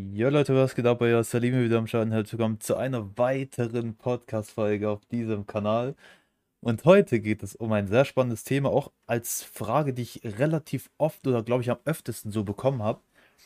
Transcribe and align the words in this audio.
Ja, 0.00 0.28
Leute, 0.28 0.54
was 0.54 0.76
geht 0.76 0.86
ab? 0.86 1.00
Euer 1.00 1.24
Salim 1.24 1.60
wieder 1.60 1.78
am 1.78 1.88
Schaden. 1.88 2.12
Herzlich 2.12 2.34
willkommen 2.34 2.60
zu 2.60 2.76
einer 2.76 3.18
weiteren 3.18 3.96
Podcast-Folge 3.96 4.88
auf 4.88 5.04
diesem 5.06 5.44
Kanal. 5.44 5.96
Und 6.60 6.84
heute 6.84 7.18
geht 7.18 7.42
es 7.42 7.56
um 7.56 7.72
ein 7.72 7.88
sehr 7.88 8.04
spannendes 8.04 8.44
Thema, 8.44 8.68
auch 8.70 8.92
als 9.08 9.42
Frage, 9.42 9.92
die 9.92 10.02
ich 10.02 10.20
relativ 10.24 10.88
oft 10.98 11.26
oder 11.26 11.42
glaube 11.42 11.62
ich 11.64 11.70
am 11.70 11.78
öftesten 11.84 12.30
so 12.30 12.44
bekommen 12.44 12.80
habe. 12.80 13.00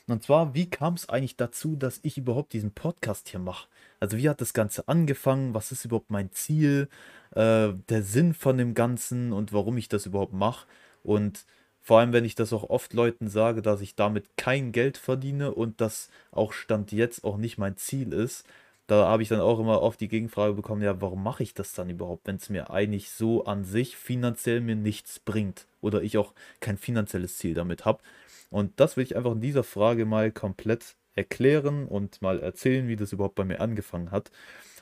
Und 0.09 0.25
zwar, 0.25 0.55
wie 0.55 0.69
kam 0.69 0.93
es 0.93 1.09
eigentlich 1.09 1.39
dazu, 1.39 1.75
dass 1.75 2.01
ich 2.03 2.19
überhaupt 2.19 2.53
diesen 2.53 2.73
Podcast 2.73 3.31
hier 3.31 3.41
mache? 3.41 3.69
Also, 3.99 4.19
wie 4.19 4.29
hat 4.29 4.43
das 4.43 4.53
Ganze 4.53 4.89
angefangen? 4.89 5.55
Was 5.55 5.73
ist 5.73 5.87
überhaupt 5.87 6.11
mein 6.11 6.33
Ziel? 6.33 6.91
Äh, 7.35 7.73
der 7.89 8.03
Sinn 8.03 8.35
von 8.35 8.59
dem 8.59 8.75
Ganzen 8.75 9.33
und 9.33 9.55
warum 9.55 9.79
ich 9.79 9.89
das 9.89 10.05
überhaupt 10.05 10.35
mache? 10.35 10.67
Und 11.03 11.47
vor 11.83 11.99
allem, 11.99 12.13
wenn 12.13 12.25
ich 12.25 12.37
das 12.37 12.53
auch 12.53 12.71
oft 12.71 12.93
Leuten 12.93 13.29
sage, 13.29 13.61
dass 13.61 13.81
ich 13.81 13.97
damit 13.97 14.37
kein 14.37 14.73
Geld 14.73 14.97
verdiene 14.99 15.53
und 15.53 15.81
das 15.81 16.11
auch 16.31 16.53
Stand 16.53 16.93
jetzt 16.93 17.25
auch 17.25 17.37
nicht 17.37 17.59
mein 17.59 17.77
Ziel 17.77 18.13
ist, 18.13 18.47
da 18.87 19.07
habe 19.07 19.23
ich 19.23 19.29
dann 19.29 19.41
auch 19.41 19.59
immer 19.59 19.83
oft 19.83 20.01
die 20.01 20.09
Gegenfrage 20.09 20.55
bekommen, 20.55 20.83
ja, 20.83 21.01
warum 21.01 21.23
mache 21.23 21.43
ich 21.43 21.55
das 21.55 21.73
dann 21.73 21.91
überhaupt, 21.91 22.27
wenn 22.27 22.37
es 22.37 22.51
mir 22.51 22.71
eigentlich 22.71 23.11
so 23.11 23.45
an 23.45 23.65
sich 23.65 23.97
finanziell 23.97 24.61
mir 24.61 24.77
nichts 24.77 25.19
bringt 25.19 25.67
oder 25.81 26.03
ich 26.03 26.19
auch 26.19 26.35
kein 26.61 26.79
finanzielles 26.79 27.39
Ziel 27.39 27.55
damit 27.55 27.85
habe. 27.85 28.03
Und 28.51 28.79
das 28.79 28.97
will 28.97 29.05
ich 29.05 29.17
einfach 29.17 29.33
in 29.33 29.41
dieser 29.41 29.65
Frage 29.65 30.05
mal 30.05 30.31
komplett 30.31 30.97
erklären 31.15 31.87
und 31.87 32.23
mal 32.23 32.41
erzählen, 32.41 32.89
wie 32.89 32.97
das 32.97 33.13
überhaupt 33.13 33.35
bei 33.35 33.45
mir 33.45 33.61
angefangen 33.61 34.11
hat. 34.11 34.31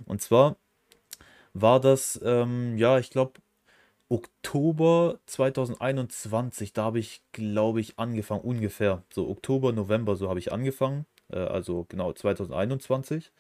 Und 0.07 0.21
zwar 0.23 0.57
war 1.55 1.81
das, 1.81 2.21
ähm, 2.25 2.77
ja, 2.79 2.99
ich 2.99 3.11
glaube, 3.11 3.41
Oktober 4.11 5.21
2021, 5.27 6.73
da 6.73 6.85
habe 6.85 6.99
ich, 6.99 7.23
glaube 7.33 7.81
ich, 7.81 7.99
angefangen, 7.99 8.43
ungefähr. 8.43 9.05
So 9.13 9.29
Oktober, 9.31 9.73
November, 9.73 10.17
so 10.17 10.29
habe 10.29 10.41
ich 10.41 10.53
angefangen. 10.53 11.07
Äh, 11.31 11.39
also 11.39 11.87
genau 11.89 12.13
2021. 12.13 13.33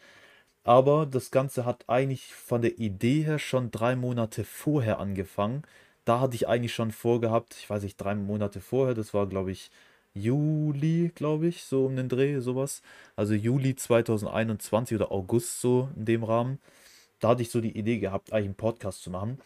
Aber 0.64 1.06
das 1.06 1.30
Ganze 1.30 1.64
hat 1.64 1.84
eigentlich 1.88 2.34
von 2.34 2.62
der 2.62 2.78
Idee 2.78 3.22
her 3.22 3.38
schon 3.38 3.70
drei 3.70 3.96
Monate 3.96 4.44
vorher 4.44 5.00
angefangen. 5.00 5.62
Da 6.04 6.20
hatte 6.20 6.36
ich 6.36 6.48
eigentlich 6.48 6.74
schon 6.74 6.92
vorgehabt, 6.92 7.56
ich 7.58 7.68
weiß 7.70 7.82
nicht, 7.82 7.96
drei 7.96 8.14
Monate 8.14 8.60
vorher, 8.60 8.94
das 8.94 9.14
war, 9.14 9.26
glaube 9.26 9.52
ich, 9.52 9.70
Juli, 10.14 11.10
glaube 11.14 11.48
ich, 11.48 11.64
so 11.64 11.86
um 11.86 11.96
den 11.96 12.08
Dreh, 12.08 12.40
sowas. 12.40 12.82
Also 13.16 13.34
Juli 13.34 13.76
2021 13.76 14.96
oder 14.96 15.12
August 15.12 15.60
so 15.60 15.88
in 15.96 16.04
dem 16.04 16.24
Rahmen. 16.24 16.60
Da 17.20 17.30
hatte 17.30 17.42
ich 17.42 17.50
so 17.50 17.60
die 17.60 17.76
Idee 17.78 17.98
gehabt, 17.98 18.32
eigentlich 18.32 18.46
einen 18.46 18.54
Podcast 18.56 19.02
zu 19.02 19.10
machen. 19.10 19.40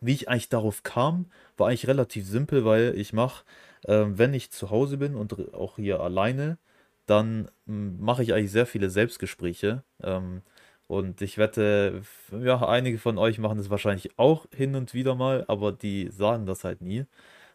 Wie 0.00 0.12
ich 0.14 0.28
eigentlich 0.28 0.48
darauf 0.48 0.82
kam, 0.82 1.26
war 1.56 1.68
eigentlich 1.68 1.88
relativ 1.88 2.26
simpel, 2.26 2.64
weil 2.64 2.94
ich 2.96 3.12
mache, 3.12 3.44
äh, 3.84 4.04
wenn 4.08 4.34
ich 4.34 4.50
zu 4.50 4.70
Hause 4.70 4.96
bin 4.98 5.14
und 5.16 5.54
auch 5.54 5.76
hier 5.76 6.00
alleine, 6.00 6.58
dann 7.06 7.50
mache 7.66 8.22
ich 8.22 8.34
eigentlich 8.34 8.52
sehr 8.52 8.66
viele 8.66 8.90
Selbstgespräche. 8.90 9.82
Ähm, 10.02 10.42
und 10.86 11.20
ich 11.22 11.38
wette, 11.38 12.02
ja, 12.32 12.66
einige 12.66 12.98
von 12.98 13.18
euch 13.18 13.38
machen 13.38 13.58
das 13.58 13.70
wahrscheinlich 13.70 14.18
auch 14.18 14.46
hin 14.54 14.74
und 14.74 14.94
wieder 14.94 15.14
mal, 15.14 15.44
aber 15.48 15.72
die 15.72 16.08
sagen 16.10 16.46
das 16.46 16.64
halt 16.64 16.80
nie. 16.80 17.04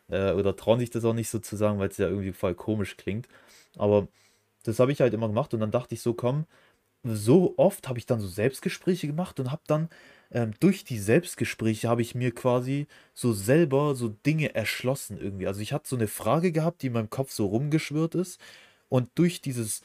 Äh, 0.10 0.34
oder 0.34 0.56
trauen 0.56 0.80
sich 0.80 0.90
das 0.92 1.06
auch 1.06 1.14
nicht 1.14 1.30
so 1.30 1.40
zu 1.40 1.56
sagen, 1.58 1.80
weil 1.80 1.90
es 1.90 1.98
ja 1.98 2.08
irgendwie 2.08 2.34
voll 2.34 2.56
komisch 2.56 2.98
klingt. 2.98 3.28
Aber 3.78 4.08
das 4.64 4.80
habe 4.80 4.92
ich 4.92 5.02
halt 5.02 5.14
immer 5.14 5.28
gemacht 5.28 5.54
und 5.54 5.62
dann 5.62 5.72
dachte 5.72 5.96
ich 5.96 6.02
so, 6.02 6.14
komm, 6.14 6.46
so 7.04 7.56
oft 7.58 7.90
habe 7.90 8.00
ich 8.00 8.06
dann 8.06 8.20
so 8.22 8.28
Selbstgespräche 8.28 9.08
gemacht 9.08 9.40
und 9.40 9.52
habe 9.52 9.64
dann 9.68 9.90
ähm, 10.34 10.52
durch 10.60 10.84
die 10.84 11.00
Selbstgespräche 11.00 11.88
habe 11.88 12.02
ich 12.02 12.16
mir 12.16 12.34
quasi 12.34 12.88
so 13.14 13.34
selber 13.34 13.96
so 13.96 14.10
Dinge 14.10 14.56
erschlossen 14.56 15.18
irgendwie. 15.20 15.48
Also 15.48 15.62
ich 15.62 15.74
hatte 15.74 15.88
so 15.88 15.96
eine 15.96 16.08
Frage 16.08 16.52
gehabt, 16.52 16.82
die 16.82 16.88
in 16.88 16.94
meinem 16.94 17.10
Kopf 17.10 17.32
so 17.32 17.46
rumgeschwirrt 17.46 18.16
ist 18.16 18.42
und 18.90 19.10
durch 19.16 19.42
dieses 19.42 19.82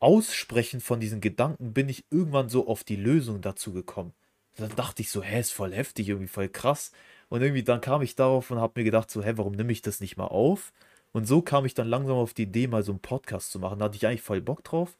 Aussprechen 0.00 0.80
von 0.80 0.98
diesen 0.98 1.20
Gedanken 1.20 1.72
bin 1.72 1.88
ich 1.88 2.04
irgendwann 2.10 2.48
so 2.48 2.66
auf 2.66 2.82
die 2.82 2.96
Lösung 2.96 3.40
dazu 3.40 3.72
gekommen. 3.72 4.12
Dann 4.56 4.74
dachte 4.74 5.02
ich 5.02 5.10
so, 5.10 5.22
hä, 5.22 5.40
ist 5.40 5.52
voll 5.52 5.72
heftig, 5.72 6.08
irgendwie 6.08 6.28
voll 6.28 6.48
krass. 6.48 6.90
Und 7.28 7.40
irgendwie 7.42 7.62
dann 7.62 7.80
kam 7.80 8.02
ich 8.02 8.16
darauf 8.16 8.50
und 8.50 8.58
habe 8.58 8.80
mir 8.80 8.84
gedacht 8.84 9.10
so, 9.10 9.22
hä, 9.22 9.32
warum 9.36 9.52
nehme 9.54 9.72
ich 9.72 9.80
das 9.80 10.00
nicht 10.00 10.16
mal 10.16 10.26
auf? 10.26 10.72
Und 11.12 11.26
so 11.26 11.42
kam 11.42 11.64
ich 11.64 11.74
dann 11.74 11.88
langsam 11.88 12.16
auf 12.16 12.34
die 12.34 12.42
Idee, 12.44 12.66
mal 12.66 12.82
so 12.82 12.92
einen 12.92 13.00
Podcast 13.00 13.52
zu 13.52 13.58
machen. 13.58 13.78
Da 13.78 13.86
hatte 13.86 13.96
ich 13.96 14.06
eigentlich 14.06 14.22
voll 14.22 14.40
Bock 14.40 14.64
drauf. 14.64 14.96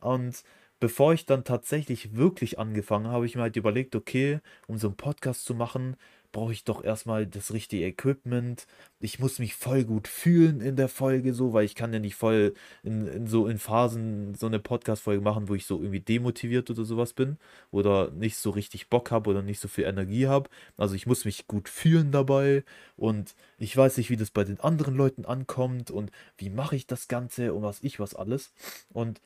Und 0.00 0.42
bevor 0.80 1.12
ich 1.14 1.26
dann 1.26 1.44
tatsächlich 1.44 2.14
wirklich 2.16 2.58
angefangen 2.58 3.08
habe, 3.08 3.26
ich 3.26 3.34
mir 3.34 3.42
halt 3.42 3.56
überlegt, 3.56 3.96
okay, 3.96 4.40
um 4.66 4.78
so 4.78 4.88
einen 4.88 4.96
Podcast 4.96 5.44
zu 5.44 5.54
machen, 5.54 5.96
brauche 6.32 6.52
ich 6.52 6.64
doch 6.64 6.84
erstmal 6.84 7.26
das 7.26 7.52
richtige 7.52 7.86
Equipment. 7.86 8.66
Ich 9.00 9.18
muss 9.18 9.38
mich 9.38 9.54
voll 9.54 9.84
gut 9.84 10.08
fühlen 10.08 10.60
in 10.60 10.76
der 10.76 10.88
Folge 10.88 11.32
so, 11.32 11.52
weil 11.52 11.64
ich 11.64 11.74
kann 11.74 11.92
ja 11.92 11.98
nicht 11.98 12.16
voll 12.16 12.54
in, 12.82 13.06
in 13.06 13.26
so 13.26 13.46
in 13.46 13.58
Phasen 13.58 14.34
so 14.34 14.46
eine 14.46 14.58
Podcast-Folge 14.58 15.22
machen, 15.22 15.48
wo 15.48 15.54
ich 15.54 15.64
so 15.66 15.78
irgendwie 15.78 16.00
demotiviert 16.00 16.68
oder 16.70 16.84
sowas 16.84 17.14
bin 17.14 17.38
oder 17.70 18.10
nicht 18.10 18.36
so 18.36 18.50
richtig 18.50 18.88
Bock 18.90 19.10
habe 19.10 19.30
oder 19.30 19.42
nicht 19.42 19.60
so 19.60 19.68
viel 19.68 19.84
Energie 19.84 20.26
habe. 20.26 20.50
Also 20.76 20.94
ich 20.94 21.06
muss 21.06 21.24
mich 21.24 21.46
gut 21.46 21.68
fühlen 21.68 22.12
dabei 22.12 22.62
und 22.96 23.34
ich 23.58 23.74
weiß 23.76 23.96
nicht, 23.96 24.10
wie 24.10 24.16
das 24.16 24.30
bei 24.30 24.44
den 24.44 24.60
anderen 24.60 24.96
Leuten 24.96 25.24
ankommt 25.24 25.90
und 25.90 26.10
wie 26.36 26.50
mache 26.50 26.76
ich 26.76 26.86
das 26.86 27.08
Ganze 27.08 27.54
und 27.54 27.62
was 27.62 27.82
ich 27.82 28.00
was 28.00 28.14
alles. 28.14 28.52
Und 28.92 29.20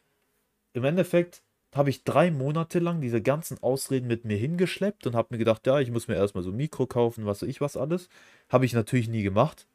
im 0.73 0.85
Endeffekt 0.85 1.43
habe 1.75 1.91
ich 1.91 2.05
drei 2.05 2.31
Monate 2.31 2.79
lang 2.79 3.01
diese 3.01 3.23
ganzen 3.23 3.63
Ausreden 3.63 4.07
mit 4.07 4.25
mir 4.25 4.37
hingeschleppt 4.37 5.07
und 5.07 5.15
habe 5.17 5.29
mir 5.31 5.39
gedacht, 5.39 5.67
ja, 5.67 5.81
ich 5.81 5.91
muss 5.91 6.09
mir 6.09 6.17
erstmal 6.17 6.45
so 6.45 6.51
ein 6.51 6.57
Mikro 6.57 6.87
kaufen, 6.87 7.25
was 7.27 7.43
weiß 7.43 7.49
ich 7.49 7.61
was 7.61 7.77
alles. 7.77 8.09
Habe 8.51 8.67
ich 8.67 8.75
natürlich 8.75 9.09
nie 9.09 9.23
gemacht. 9.23 9.67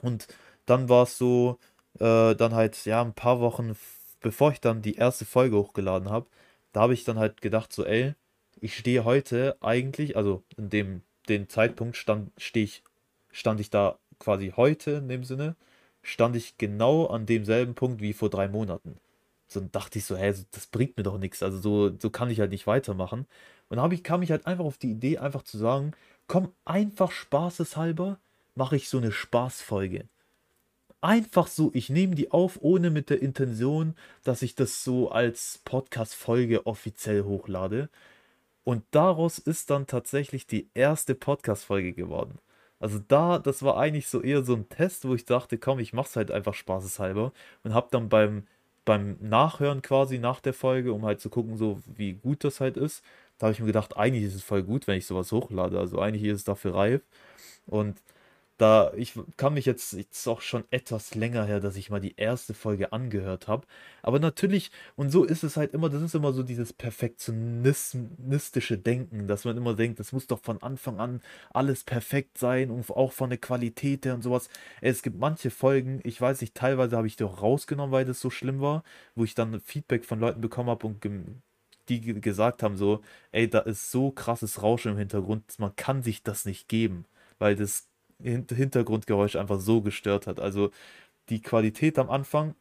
Und 0.00 0.26
dann 0.66 0.88
war 0.88 1.04
es 1.04 1.18
so, 1.18 1.58
äh, 2.00 2.34
dann 2.34 2.54
halt, 2.54 2.84
ja, 2.86 3.02
ein 3.02 3.14
paar 3.14 3.40
Wochen, 3.40 3.76
bevor 4.20 4.52
ich 4.52 4.60
dann 4.60 4.82
die 4.82 4.94
erste 4.96 5.24
Folge 5.26 5.56
hochgeladen 5.56 6.10
habe, 6.10 6.26
da 6.72 6.82
habe 6.82 6.94
ich 6.94 7.04
dann 7.04 7.18
halt 7.18 7.42
gedacht, 7.42 7.72
so, 7.72 7.84
ey, 7.84 8.14
ich 8.60 8.76
stehe 8.76 9.04
heute 9.04 9.56
eigentlich, 9.60 10.16
also 10.16 10.42
in 10.56 10.70
dem 10.70 11.02
den 11.28 11.48
Zeitpunkt 11.48 11.96
stand, 11.96 12.30
stehe 12.38 12.64
ich, 12.64 12.82
stand 13.32 13.60
ich 13.60 13.70
da 13.70 13.98
quasi 14.18 14.52
heute 14.56 14.92
in 14.92 15.08
dem 15.08 15.24
Sinne, 15.24 15.56
stand 16.02 16.36
ich 16.36 16.58
genau 16.58 17.06
an 17.06 17.26
demselben 17.26 17.74
Punkt 17.74 18.00
wie 18.02 18.12
vor 18.12 18.30
drei 18.30 18.48
Monaten. 18.48 18.98
So 19.54 19.60
dachte 19.60 19.98
ich 19.98 20.04
so, 20.04 20.16
hä, 20.16 20.34
das 20.52 20.66
bringt 20.66 20.96
mir 20.96 21.02
doch 21.04 21.18
nichts. 21.18 21.42
Also 21.42 21.58
so, 21.58 21.96
so 21.98 22.10
kann 22.10 22.30
ich 22.30 22.40
halt 22.40 22.50
nicht 22.50 22.66
weitermachen. 22.66 23.26
Und 23.68 23.78
dann 23.78 23.92
ich, 23.92 24.04
kam 24.04 24.22
ich 24.22 24.30
halt 24.30 24.46
einfach 24.46 24.64
auf 24.64 24.78
die 24.78 24.90
Idee, 24.90 25.18
einfach 25.18 25.42
zu 25.42 25.58
sagen, 25.58 25.92
komm, 26.26 26.52
einfach 26.64 27.10
spaßeshalber 27.12 28.18
mache 28.54 28.76
ich 28.76 28.88
so 28.88 28.98
eine 28.98 29.12
Spaßfolge. 29.12 30.08
Einfach 31.00 31.48
so, 31.48 31.70
ich 31.74 31.90
nehme 31.90 32.14
die 32.14 32.30
auf, 32.30 32.58
ohne 32.62 32.90
mit 32.90 33.10
der 33.10 33.20
Intention, 33.22 33.94
dass 34.24 34.42
ich 34.42 34.54
das 34.54 34.84
so 34.84 35.10
als 35.10 35.60
Podcast-Folge 35.64 36.66
offiziell 36.66 37.24
hochlade. 37.24 37.90
Und 38.64 38.84
daraus 38.90 39.38
ist 39.38 39.70
dann 39.70 39.86
tatsächlich 39.86 40.46
die 40.46 40.70
erste 40.74 41.14
Podcast-Folge 41.14 41.92
geworden. 41.92 42.38
Also 42.80 42.98
da, 42.98 43.38
das 43.38 43.62
war 43.62 43.76
eigentlich 43.78 44.08
so 44.08 44.20
eher 44.22 44.44
so 44.44 44.54
ein 44.54 44.68
Test, 44.68 45.06
wo 45.06 45.14
ich 45.14 45.24
dachte, 45.26 45.58
komm, 45.58 45.78
ich 45.78 45.92
mach's 45.92 46.16
halt 46.16 46.30
einfach 46.30 46.54
spaßeshalber 46.54 47.32
und 47.62 47.74
hab 47.74 47.90
dann 47.90 48.08
beim 48.08 48.46
beim 48.84 49.16
Nachhören 49.20 49.82
quasi 49.82 50.18
nach 50.18 50.40
der 50.40 50.54
Folge, 50.54 50.92
um 50.92 51.04
halt 51.04 51.20
zu 51.20 51.30
gucken, 51.30 51.56
so 51.56 51.80
wie 51.86 52.14
gut 52.14 52.44
das 52.44 52.60
halt 52.60 52.76
ist, 52.76 53.02
da 53.38 53.46
habe 53.46 53.54
ich 53.54 53.60
mir 53.60 53.66
gedacht, 53.66 53.96
eigentlich 53.96 54.24
ist 54.24 54.34
es 54.34 54.42
voll 54.42 54.62
gut, 54.62 54.86
wenn 54.86 54.98
ich 54.98 55.06
sowas 55.06 55.32
hochlade. 55.32 55.78
Also 55.78 55.98
eigentlich 55.98 56.24
ist 56.24 56.38
es 56.38 56.44
dafür 56.44 56.74
reif. 56.74 57.02
Und 57.66 58.00
da, 58.56 58.92
ich 58.94 59.14
kann 59.36 59.54
mich 59.54 59.66
jetzt, 59.66 59.94
jetzt 59.94 60.28
auch 60.28 60.40
schon 60.40 60.62
etwas 60.70 61.16
länger 61.16 61.44
her, 61.44 61.58
dass 61.58 61.74
ich 61.76 61.90
mal 61.90 62.00
die 62.00 62.14
erste 62.16 62.54
Folge 62.54 62.92
angehört 62.92 63.48
habe. 63.48 63.66
Aber 64.02 64.20
natürlich, 64.20 64.70
und 64.94 65.10
so 65.10 65.24
ist 65.24 65.42
es 65.42 65.56
halt 65.56 65.74
immer, 65.74 65.90
das 65.90 66.02
ist 66.02 66.14
immer 66.14 66.32
so 66.32 66.44
dieses 66.44 66.72
perfektionistische 66.72 68.78
Denken, 68.78 69.26
dass 69.26 69.44
man 69.44 69.56
immer 69.56 69.74
denkt, 69.74 69.98
das 69.98 70.12
muss 70.12 70.28
doch 70.28 70.40
von 70.40 70.62
Anfang 70.62 71.00
an 71.00 71.20
alles 71.52 71.82
perfekt 71.82 72.38
sein 72.38 72.70
und 72.70 72.88
auch 72.90 73.10
von 73.12 73.30
der 73.30 73.38
Qualität 73.38 74.06
her 74.06 74.14
und 74.14 74.22
sowas. 74.22 74.48
Es 74.80 75.02
gibt 75.02 75.18
manche 75.18 75.50
Folgen, 75.50 76.00
ich 76.04 76.20
weiß 76.20 76.40
nicht, 76.40 76.54
teilweise 76.54 76.96
habe 76.96 77.08
ich 77.08 77.16
die 77.16 77.24
auch 77.24 77.42
rausgenommen, 77.42 77.90
weil 77.92 78.04
das 78.04 78.20
so 78.20 78.30
schlimm 78.30 78.60
war, 78.60 78.84
wo 79.16 79.24
ich 79.24 79.34
dann 79.34 79.60
Feedback 79.60 80.04
von 80.04 80.20
Leuten 80.20 80.40
bekommen 80.40 80.70
habe 80.70 80.86
und 80.86 81.02
die 81.88 82.00
gesagt 82.20 82.62
haben 82.62 82.76
so, 82.76 83.00
ey, 83.32 83.48
da 83.48 83.60
ist 83.60 83.90
so 83.90 84.10
krasses 84.10 84.62
Rauschen 84.62 84.92
im 84.92 84.98
Hintergrund, 84.98 85.58
man 85.58 85.76
kann 85.76 86.02
sich 86.02 86.22
das 86.22 86.44
nicht 86.44 86.68
geben, 86.68 87.04
weil 87.38 87.56
das 87.56 87.88
Hintergrundgeräusch 88.22 89.36
einfach 89.36 89.60
so 89.60 89.82
gestört 89.82 90.26
hat. 90.26 90.40
Also 90.40 90.70
die 91.30 91.42
Qualität 91.42 91.98
am 91.98 92.10
Anfang, 92.10 92.54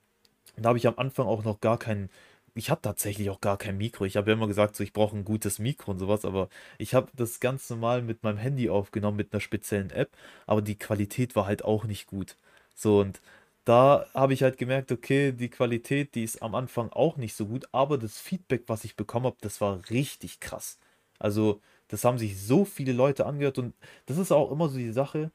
da 0.57 0.69
habe 0.69 0.77
ich 0.77 0.87
am 0.87 0.97
Anfang 0.99 1.27
auch 1.27 1.43
noch 1.43 1.61
gar 1.61 1.77
keinen, 1.79 2.09
ich 2.55 2.69
habe 2.69 2.81
tatsächlich 2.81 3.29
auch 3.29 3.41
gar 3.41 3.57
kein 3.57 3.77
Mikro. 3.77 4.05
Ich 4.05 4.17
habe 4.17 4.31
ja 4.31 4.37
immer 4.37 4.47
gesagt, 4.47 4.75
so, 4.75 4.83
ich 4.83 4.93
brauche 4.93 5.17
ein 5.17 5.25
gutes 5.25 5.59
Mikro 5.59 5.91
und 5.91 5.99
sowas, 5.99 6.25
aber 6.25 6.49
ich 6.77 6.93
habe 6.93 7.11
das 7.15 7.39
ganz 7.39 7.69
normal 7.69 8.01
mit 8.03 8.23
meinem 8.23 8.37
Handy 8.37 8.69
aufgenommen, 8.69 9.17
mit 9.17 9.33
einer 9.33 9.41
speziellen 9.41 9.89
App, 9.91 10.11
aber 10.47 10.61
die 10.61 10.77
Qualität 10.77 11.35
war 11.35 11.45
halt 11.47 11.63
auch 11.65 11.85
nicht 11.85 12.07
gut. 12.07 12.37
So 12.75 12.99
und 13.01 13.21
da 13.65 14.05
habe 14.13 14.33
ich 14.33 14.43
halt 14.43 14.57
gemerkt, 14.57 14.91
okay, 14.91 15.31
die 15.31 15.49
Qualität, 15.49 16.15
die 16.15 16.23
ist 16.23 16.41
am 16.41 16.53
Anfang 16.55 16.89
auch 16.91 17.17
nicht 17.17 17.35
so 17.35 17.45
gut, 17.47 17.65
aber 17.71 17.97
das 17.97 18.19
Feedback, 18.19 18.63
was 18.67 18.83
ich 18.83 18.95
bekommen 18.97 19.25
habe, 19.27 19.37
das 19.41 19.61
war 19.61 19.79
richtig 19.89 20.39
krass. 20.41 20.77
Also, 21.19 21.61
das 21.87 22.03
haben 22.03 22.17
sich 22.17 22.41
so 22.41 22.65
viele 22.65 22.91
Leute 22.93 23.25
angehört 23.25 23.57
und 23.59 23.73
das 24.05 24.17
ist 24.17 24.31
auch 24.31 24.51
immer 24.51 24.67
so 24.69 24.77
die 24.77 24.91
Sache, 24.91 25.31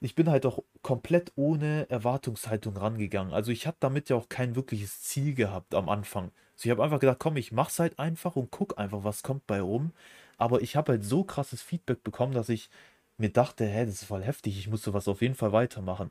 ich 0.00 0.14
bin 0.14 0.30
halt 0.30 0.46
auch 0.46 0.62
komplett 0.82 1.32
ohne 1.36 1.88
Erwartungshaltung 1.90 2.76
rangegangen. 2.76 3.32
Also 3.34 3.52
ich 3.52 3.66
habe 3.66 3.76
damit 3.80 4.08
ja 4.08 4.16
auch 4.16 4.28
kein 4.28 4.56
wirkliches 4.56 5.02
Ziel 5.02 5.34
gehabt 5.34 5.74
am 5.74 5.88
Anfang. 5.88 6.32
Also 6.54 6.66
ich 6.66 6.70
habe 6.70 6.82
einfach 6.82 7.00
gedacht, 7.00 7.18
komm, 7.18 7.36
ich 7.36 7.52
mach's 7.52 7.78
halt 7.78 7.98
einfach 7.98 8.36
und 8.36 8.50
guck 8.50 8.78
einfach, 8.78 9.04
was 9.04 9.22
kommt 9.22 9.46
bei 9.46 9.60
rum. 9.60 9.92
Aber 10.38 10.62
ich 10.62 10.76
habe 10.76 10.92
halt 10.92 11.04
so 11.04 11.24
krasses 11.24 11.62
Feedback 11.62 12.02
bekommen, 12.02 12.32
dass 12.32 12.48
ich 12.48 12.70
mir 13.18 13.30
dachte, 13.30 13.66
hä, 13.66 13.84
das 13.84 13.96
ist 13.96 14.04
voll 14.04 14.22
heftig, 14.22 14.58
ich 14.58 14.68
muss 14.68 14.82
sowas 14.82 15.06
auf 15.08 15.20
jeden 15.22 15.34
Fall 15.34 15.52
weitermachen. 15.52 16.10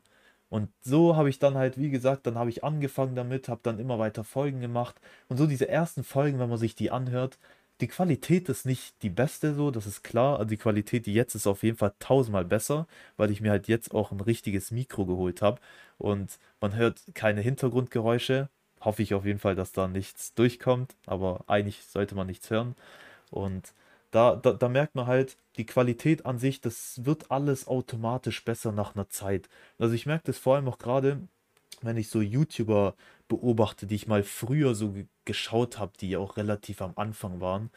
Und 0.50 0.70
so 0.82 1.16
habe 1.16 1.30
ich 1.30 1.40
dann 1.40 1.56
halt, 1.56 1.78
wie 1.78 1.90
gesagt, 1.92 2.26
dann 2.28 2.36
habe 2.36 2.50
ich 2.50 2.64
angefangen 2.64 3.16
damit, 3.16 3.50
habe 3.50 3.62
dann 3.64 3.80
immer 3.80 4.00
weiter 4.00 4.24
Folgen 4.24 4.62
gemacht. 4.62 5.00
Und 5.28 5.38
so 5.38 5.46
diese 5.48 5.68
ersten 5.70 6.04
Folgen, 6.04 6.40
wenn 6.40 6.50
man 6.50 6.58
sich 6.58 6.76
die 6.76 6.92
anhört, 6.92 7.38
die 7.82 7.88
Qualität 7.88 8.50
ist 8.50 8.66
nicht 8.66 9.02
die 9.04 9.10
beste 9.10 9.54
so, 9.54 9.72
das 9.72 9.86
ist 9.88 10.04
klar. 10.04 10.38
Also 10.40 10.50
die 10.50 10.58
Qualität, 10.58 11.06
die 11.06 11.14
jetzt 11.14 11.36
ist 11.36 11.48
auf 11.48 11.64
jeden 11.64 11.78
Fall 11.78 11.94
tausendmal 12.00 12.46
besser, 12.46 12.88
weil 13.18 13.32
ich 13.32 13.42
mir 13.42 13.52
halt 13.52 13.68
jetzt 13.68 13.94
auch 13.94 14.12
ein 14.12 14.20
richtiges 14.22 14.72
Mikro 14.72 15.06
geholt 15.06 15.42
habe. 15.42 15.62
Und 15.98 16.40
man 16.62 16.76
hört 16.76 17.02
keine 17.14 17.42
Hintergrundgeräusche. 17.42 18.50
Hoffe 18.82 19.02
ich 19.04 19.14
auf 19.14 19.26
jeden 19.26 19.40
Fall, 19.40 19.56
dass 19.56 19.72
da 19.72 19.88
nichts 19.88 20.34
durchkommt, 20.34 20.96
aber 21.06 21.44
eigentlich 21.48 21.86
sollte 21.86 22.16
man 22.16 22.28
nichts 22.28 22.50
hören. 22.50 22.76
Und 23.32 23.74
da, 24.12 24.36
da, 24.36 24.54
da 24.54 24.70
merkt 24.70 24.96
man 24.96 25.08
halt, 25.08 25.38
die 25.58 25.66
Qualität 25.66 26.26
an 26.26 26.40
sich, 26.40 26.62
das 26.62 27.06
wird 27.06 27.32
alles 27.32 27.68
automatisch 27.68 28.44
besser 28.44 28.72
nach 28.72 28.96
einer 28.96 29.10
Zeit. 29.10 29.50
Also 29.78 29.94
ich 29.94 30.06
merke 30.06 30.26
das 30.28 30.38
vor 30.38 30.56
allem 30.56 30.68
auch 30.68 30.80
gerade, 30.80 31.28
wenn 31.82 31.98
ich 31.98 32.10
so 32.10 32.22
YouTuber 32.22 32.96
beobachte, 33.28 33.88
die 33.88 33.96
ich 33.96 34.08
mal 34.08 34.24
früher 34.24 34.76
so 34.76 34.96
geschaut 35.26 35.78
habe, 35.80 35.94
die 36.00 36.18
auch 36.18 36.38
relativ 36.38 36.82
am 36.82 36.94
Anfang 36.96 37.42
waren, 37.42 37.70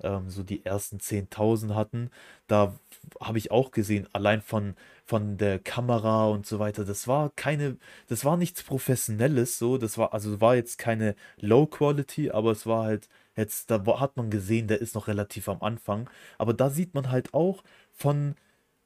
ähm, 0.00 0.30
so 0.30 0.42
die 0.42 0.64
ersten 0.64 0.98
10.000 0.98 1.74
hatten, 1.74 2.10
da 2.46 2.78
habe 3.20 3.38
ich 3.38 3.50
auch 3.50 3.70
gesehen, 3.70 4.08
allein 4.12 4.42
von, 4.42 4.74
von 5.04 5.36
der 5.38 5.58
Kamera 5.58 6.26
und 6.28 6.46
so 6.46 6.58
weiter, 6.58 6.84
das 6.84 7.08
war 7.08 7.30
keine, 7.36 7.78
das 8.08 8.24
war 8.24 8.36
nichts 8.36 8.62
Professionelles 8.62 9.58
so, 9.58 9.78
das 9.78 9.98
war, 9.98 10.12
also 10.14 10.40
war 10.40 10.54
jetzt 10.56 10.78
keine 10.78 11.14
Low 11.40 11.66
Quality, 11.66 12.30
aber 12.30 12.52
es 12.52 12.66
war 12.66 12.84
halt 12.84 13.08
jetzt, 13.36 13.70
da 13.70 13.84
hat 14.00 14.16
man 14.16 14.30
gesehen, 14.30 14.68
der 14.68 14.80
ist 14.80 14.94
noch 14.94 15.08
relativ 15.08 15.48
am 15.48 15.62
Anfang, 15.62 16.10
aber 16.38 16.54
da 16.54 16.70
sieht 16.70 16.94
man 16.94 17.10
halt 17.10 17.34
auch 17.34 17.62
von, 17.92 18.34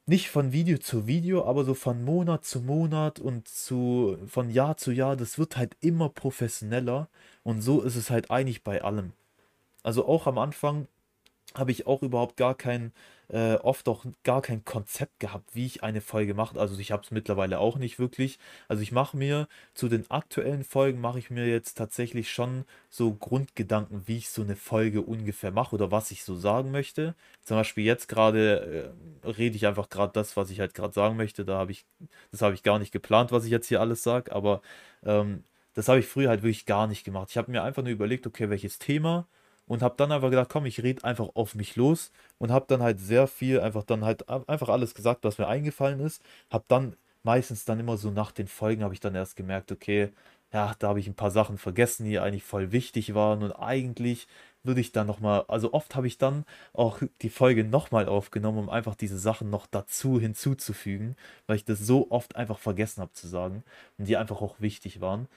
nicht 0.05 0.29
von 0.29 0.51
Video 0.51 0.77
zu 0.77 1.07
Video, 1.07 1.45
aber 1.45 1.63
so 1.63 1.73
von 1.73 2.03
Monat 2.03 2.43
zu 2.45 2.61
Monat 2.61 3.19
und 3.19 3.47
zu, 3.47 4.17
von 4.27 4.49
Jahr 4.49 4.77
zu 4.77 4.91
Jahr, 4.91 5.15
das 5.15 5.37
wird 5.39 5.57
halt 5.57 5.77
immer 5.79 6.09
professioneller 6.09 7.09
und 7.43 7.61
so 7.61 7.81
ist 7.81 7.95
es 7.95 8.09
halt 8.09 8.29
eigentlich 8.31 8.63
bei 8.63 8.83
allem. 8.83 9.13
Also 9.83 10.05
auch 10.07 10.27
am 10.27 10.37
Anfang 10.37 10.87
habe 11.55 11.71
ich 11.71 11.87
auch 11.87 12.01
überhaupt 12.01 12.37
gar 12.37 12.55
kein, 12.55 12.91
äh, 13.29 13.55
oft 13.55 13.87
auch 13.87 14.05
gar 14.23 14.41
kein 14.41 14.65
Konzept 14.65 15.19
gehabt, 15.19 15.55
wie 15.55 15.65
ich 15.65 15.83
eine 15.83 16.01
Folge 16.01 16.33
mache. 16.33 16.59
Also 16.59 16.77
ich 16.79 16.91
habe 16.91 17.03
es 17.03 17.11
mittlerweile 17.11 17.59
auch 17.59 17.77
nicht 17.77 17.99
wirklich. 17.99 18.39
Also 18.67 18.81
ich 18.83 18.91
mache 18.91 19.17
mir 19.17 19.47
zu 19.73 19.89
den 19.89 20.09
aktuellen 20.11 20.63
Folgen, 20.63 21.01
mache 21.01 21.19
ich 21.19 21.29
mir 21.29 21.47
jetzt 21.47 21.75
tatsächlich 21.75 22.31
schon 22.31 22.65
so 22.89 23.13
Grundgedanken, 23.13 24.03
wie 24.07 24.17
ich 24.17 24.29
so 24.29 24.41
eine 24.41 24.55
Folge 24.55 25.01
ungefähr 25.01 25.51
mache 25.51 25.75
oder 25.75 25.91
was 25.91 26.11
ich 26.11 26.23
so 26.23 26.35
sagen 26.35 26.71
möchte. 26.71 27.15
Zum 27.43 27.57
Beispiel 27.57 27.85
jetzt 27.85 28.07
gerade 28.07 28.93
äh, 29.25 29.29
rede 29.29 29.55
ich 29.55 29.67
einfach 29.67 29.89
gerade 29.89 30.13
das, 30.13 30.35
was 30.37 30.49
ich 30.49 30.59
halt 30.59 30.73
gerade 30.73 30.93
sagen 30.93 31.17
möchte. 31.17 31.45
Da 31.45 31.57
habe 31.57 31.71
ich, 31.71 31.85
das 32.31 32.41
habe 32.41 32.55
ich 32.55 32.63
gar 32.63 32.79
nicht 32.79 32.91
geplant, 32.91 33.31
was 33.31 33.45
ich 33.45 33.51
jetzt 33.51 33.67
hier 33.67 33.81
alles 33.81 34.03
sage, 34.03 34.31
aber 34.33 34.61
ähm, 35.03 35.43
das 35.73 35.87
habe 35.87 35.99
ich 35.99 36.05
früher 36.07 36.29
halt 36.29 36.43
wirklich 36.43 36.65
gar 36.65 36.87
nicht 36.87 37.03
gemacht. 37.03 37.29
Ich 37.31 37.37
habe 37.37 37.51
mir 37.51 37.63
einfach 37.63 37.83
nur 37.83 37.91
überlegt, 37.91 38.27
okay, 38.27 38.49
welches 38.49 38.79
Thema 38.79 39.27
und 39.67 39.81
habe 39.81 39.95
dann 39.97 40.11
einfach 40.11 40.29
gedacht, 40.29 40.49
komm, 40.49 40.65
ich 40.65 40.81
rede 40.83 41.03
einfach 41.03 41.29
auf 41.35 41.55
mich 41.55 41.75
los 41.75 42.11
und 42.37 42.51
habe 42.51 42.65
dann 42.67 42.81
halt 42.83 42.99
sehr 42.99 43.27
viel 43.27 43.59
einfach 43.59 43.83
dann 43.83 44.03
halt 44.05 44.27
einfach 44.29 44.69
alles 44.69 44.93
gesagt, 44.95 45.23
was 45.23 45.37
mir 45.37 45.47
eingefallen 45.47 45.99
ist. 45.99 46.21
Habe 46.51 46.65
dann 46.67 46.95
meistens 47.23 47.65
dann 47.65 47.79
immer 47.79 47.97
so 47.97 48.11
nach 48.11 48.31
den 48.31 48.47
Folgen 48.47 48.83
habe 48.83 48.93
ich 48.93 48.99
dann 48.99 49.15
erst 49.15 49.35
gemerkt, 49.35 49.71
okay, 49.71 50.09
ja, 50.53 50.75
da 50.79 50.89
habe 50.89 50.99
ich 50.99 51.07
ein 51.07 51.15
paar 51.15 51.31
Sachen 51.31 51.57
vergessen, 51.57 52.05
die 52.05 52.19
eigentlich 52.19 52.43
voll 52.43 52.71
wichtig 52.71 53.15
waren 53.15 53.41
und 53.43 53.53
eigentlich 53.53 54.27
würde 54.63 54.81
ich 54.81 54.91
dann 54.91 55.07
nochmal, 55.07 55.43
also 55.47 55.73
oft 55.73 55.95
habe 55.95 56.07
ich 56.07 56.17
dann 56.17 56.45
auch 56.73 57.01
die 57.21 57.29
Folge 57.29 57.63
nochmal 57.63 58.07
aufgenommen, 58.07 58.59
um 58.59 58.69
einfach 58.69 58.95
diese 58.95 59.17
Sachen 59.19 59.49
noch 59.49 59.65
dazu 59.67 60.19
hinzuzufügen, 60.19 61.15
weil 61.47 61.57
ich 61.57 61.65
das 61.65 61.79
so 61.79 62.11
oft 62.11 62.35
einfach 62.35 62.59
vergessen 62.59 63.01
habe 63.01 63.11
zu 63.13 63.27
sagen 63.27 63.63
und 63.97 64.07
die 64.07 64.15
einfach 64.17 64.41
auch 64.41 64.61
wichtig 64.61 65.01
waren. 65.01 65.27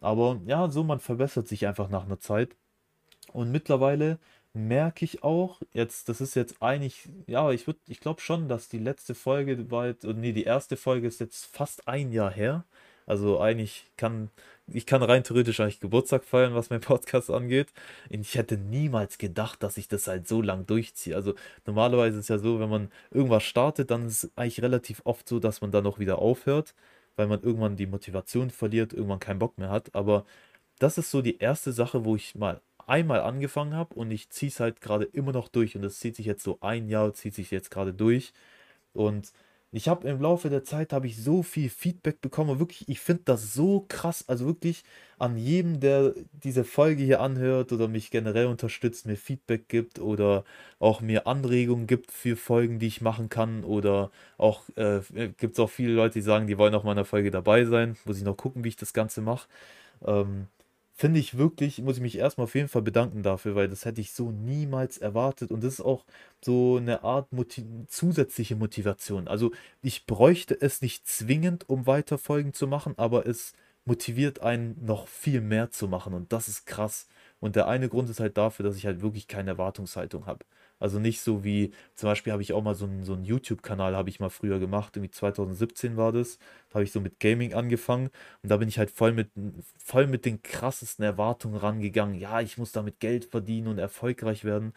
Aber 0.00 0.40
ja, 0.46 0.70
so 0.70 0.84
man 0.84 1.00
verbessert 1.00 1.48
sich 1.48 1.66
einfach 1.66 1.88
nach 1.88 2.04
einer 2.06 2.20
Zeit. 2.20 2.56
Und 3.32 3.50
mittlerweile 3.52 4.18
merke 4.54 5.04
ich 5.04 5.22
auch, 5.22 5.60
jetzt, 5.72 6.08
das 6.08 6.20
ist 6.20 6.34
jetzt 6.34 6.62
eigentlich, 6.62 7.08
ja, 7.26 7.50
ich 7.50 7.66
würde, 7.66 7.80
ich 7.88 8.00
glaube 8.00 8.20
schon, 8.20 8.48
dass 8.48 8.68
die 8.68 8.78
letzte 8.78 9.14
Folge 9.14 9.70
war 9.70 9.86
jetzt, 9.86 10.04
nee, 10.04 10.32
die 10.32 10.44
erste 10.44 10.76
Folge 10.76 11.06
ist 11.06 11.20
jetzt 11.20 11.46
fast 11.46 11.88
ein 11.88 12.12
Jahr 12.12 12.30
her. 12.32 12.64
Also 13.06 13.38
eigentlich 13.40 13.84
kann, 13.96 14.30
ich 14.66 14.84
kann 14.86 15.02
rein 15.02 15.22
theoretisch 15.22 15.60
eigentlich 15.60 15.78
Geburtstag 15.80 16.24
feiern, 16.24 16.54
was 16.54 16.70
mein 16.70 16.80
Podcast 16.80 17.30
angeht. 17.30 17.68
Ich 18.10 18.34
hätte 18.34 18.56
niemals 18.58 19.18
gedacht, 19.18 19.62
dass 19.62 19.76
ich 19.76 19.88
das 19.88 20.08
halt 20.08 20.26
so 20.26 20.42
lang 20.42 20.66
durchziehe. 20.66 21.14
Also 21.14 21.34
normalerweise 21.66 22.18
ist 22.18 22.24
es 22.24 22.28
ja 22.28 22.38
so, 22.38 22.58
wenn 22.58 22.68
man 22.70 22.90
irgendwas 23.12 23.44
startet, 23.44 23.90
dann 23.92 24.06
ist 24.06 24.24
es 24.24 24.36
eigentlich 24.36 24.62
relativ 24.62 25.02
oft 25.04 25.28
so, 25.28 25.38
dass 25.38 25.60
man 25.60 25.70
dann 25.70 25.86
auch 25.86 25.98
wieder 26.00 26.18
aufhört, 26.18 26.74
weil 27.16 27.28
man 27.28 27.42
irgendwann 27.42 27.76
die 27.76 27.86
Motivation 27.86 28.50
verliert, 28.50 28.92
irgendwann 28.92 29.20
keinen 29.20 29.38
Bock 29.38 29.56
mehr 29.58 29.70
hat. 29.70 29.94
Aber 29.94 30.24
das 30.78 30.98
ist 30.98 31.10
so 31.10 31.22
die 31.22 31.38
erste 31.38 31.72
Sache, 31.72 32.04
wo 32.04 32.16
ich 32.16 32.34
mal 32.34 32.60
einmal 32.86 33.20
angefangen 33.20 33.74
habe 33.74 33.94
und 33.94 34.10
ich 34.10 34.30
ziehe 34.30 34.50
es 34.50 34.60
halt 34.60 34.80
gerade 34.80 35.04
immer 35.04 35.32
noch 35.32 35.48
durch 35.48 35.76
und 35.76 35.82
das 35.82 35.98
zieht 35.98 36.16
sich 36.16 36.26
jetzt 36.26 36.44
so 36.44 36.58
ein 36.60 36.88
Jahr, 36.88 37.12
zieht 37.14 37.34
sich 37.34 37.50
jetzt 37.50 37.70
gerade 37.70 37.92
durch 37.94 38.32
und 38.92 39.32
ich 39.72 39.88
habe 39.88 40.08
im 40.08 40.22
Laufe 40.22 40.48
der 40.48 40.64
Zeit 40.64 40.92
habe 40.92 41.06
ich 41.06 41.22
so 41.22 41.42
viel 41.42 41.68
Feedback 41.68 42.20
bekommen 42.20 42.50
und 42.50 42.58
wirklich, 42.60 42.88
ich 42.88 43.00
finde 43.00 43.22
das 43.26 43.52
so 43.52 43.84
krass, 43.88 44.24
also 44.28 44.46
wirklich 44.46 44.84
an 45.18 45.36
jedem, 45.36 45.80
der 45.80 46.14
diese 46.32 46.64
Folge 46.64 47.02
hier 47.02 47.20
anhört 47.20 47.72
oder 47.72 47.88
mich 47.88 48.10
generell 48.10 48.46
unterstützt, 48.46 49.06
mir 49.06 49.16
Feedback 49.16 49.68
gibt 49.68 49.98
oder 49.98 50.44
auch 50.78 51.00
mir 51.00 51.26
Anregungen 51.26 51.86
gibt 51.86 52.12
für 52.12 52.36
Folgen, 52.36 52.78
die 52.78 52.86
ich 52.86 53.00
machen 53.02 53.28
kann 53.28 53.64
oder 53.64 54.10
auch 54.38 54.62
äh, 54.76 55.00
gibt 55.36 55.54
es 55.54 55.58
auch 55.60 55.70
viele 55.70 55.92
Leute, 55.94 56.14
die 56.14 56.22
sagen, 56.22 56.46
die 56.46 56.58
wollen 56.58 56.74
auch 56.74 56.84
mal 56.84 56.92
in 56.92 56.96
der 56.96 57.04
Folge 57.04 57.30
dabei 57.30 57.64
sein, 57.64 57.96
muss 58.06 58.18
ich 58.18 58.24
noch 58.24 58.36
gucken, 58.36 58.64
wie 58.64 58.68
ich 58.68 58.76
das 58.76 58.92
Ganze 58.94 59.20
mache. 59.20 59.48
Ähm, 60.06 60.46
finde 60.96 61.20
ich 61.20 61.36
wirklich, 61.36 61.80
muss 61.82 61.96
ich 61.96 62.02
mich 62.02 62.16
erstmal 62.18 62.44
auf 62.44 62.54
jeden 62.54 62.68
Fall 62.68 62.82
bedanken 62.82 63.22
dafür, 63.22 63.54
weil 63.54 63.68
das 63.68 63.84
hätte 63.84 64.00
ich 64.00 64.12
so 64.12 64.30
niemals 64.32 64.98
erwartet 64.98 65.50
und 65.50 65.62
das 65.62 65.74
ist 65.74 65.80
auch 65.82 66.04
so 66.42 66.76
eine 66.78 67.04
Art 67.04 67.32
Motiv 67.32 67.64
zusätzliche 67.88 68.56
Motivation. 68.56 69.28
Also 69.28 69.52
ich 69.82 70.06
bräuchte 70.06 70.58
es 70.58 70.80
nicht 70.80 71.06
zwingend, 71.06 71.68
um 71.68 71.86
weiter 71.86 72.18
Folgen 72.18 72.54
zu 72.54 72.66
machen, 72.66 72.94
aber 72.96 73.26
es 73.26 73.52
motiviert 73.84 74.40
einen 74.40 74.76
noch 74.84 75.06
viel 75.06 75.40
mehr 75.42 75.70
zu 75.70 75.86
machen 75.86 76.14
und 76.14 76.32
das 76.32 76.48
ist 76.48 76.66
krass. 76.66 77.06
Und 77.40 77.56
der 77.56 77.68
eine 77.68 77.88
Grund 77.88 78.08
ist 78.10 78.20
halt 78.20 78.38
dafür, 78.38 78.64
dass 78.64 78.76
ich 78.76 78.86
halt 78.86 79.02
wirklich 79.02 79.28
keine 79.28 79.50
Erwartungshaltung 79.50 80.26
habe. 80.26 80.44
Also 80.78 80.98
nicht 80.98 81.20
so 81.20 81.42
wie, 81.44 81.72
zum 81.94 82.08
Beispiel 82.08 82.32
habe 82.32 82.42
ich 82.42 82.52
auch 82.52 82.62
mal 82.62 82.74
so 82.74 82.84
einen, 82.86 83.04
so 83.04 83.14
einen 83.14 83.24
YouTube-Kanal, 83.24 83.96
habe 83.96 84.10
ich 84.10 84.20
mal 84.20 84.28
früher 84.30 84.58
gemacht, 84.58 84.96
irgendwie 84.96 85.10
2017 85.10 85.96
war 85.96 86.12
das. 86.12 86.38
Da 86.68 86.74
habe 86.74 86.84
ich 86.84 86.92
so 86.92 87.00
mit 87.00 87.18
Gaming 87.20 87.54
angefangen 87.54 88.10
und 88.42 88.50
da 88.50 88.56
bin 88.58 88.68
ich 88.68 88.78
halt 88.78 88.90
voll 88.90 89.12
mit, 89.12 89.30
voll 89.78 90.06
mit 90.06 90.24
den 90.26 90.42
krassesten 90.42 91.04
Erwartungen 91.04 91.56
rangegangen. 91.56 92.14
Ja, 92.16 92.40
ich 92.40 92.58
muss 92.58 92.72
damit 92.72 93.00
Geld 93.00 93.24
verdienen 93.26 93.68
und 93.68 93.78
erfolgreich 93.78 94.44
werden. 94.44 94.72